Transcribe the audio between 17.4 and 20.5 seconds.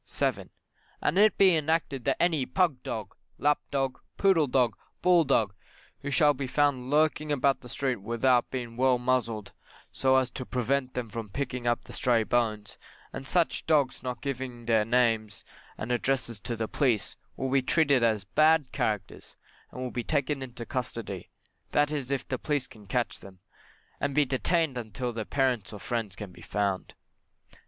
be treated as bad characters, and will be taken